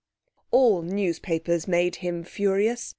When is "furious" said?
2.23-2.89